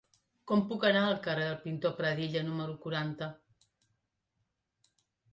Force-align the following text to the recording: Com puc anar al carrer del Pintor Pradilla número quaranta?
Com 0.51 0.61
puc 0.69 0.85
anar 0.87 1.01
al 1.09 1.17
carrer 1.25 1.43
del 1.49 1.59
Pintor 1.65 1.93
Pradilla 1.99 2.41
número 2.47 2.77
quaranta? 2.85 3.27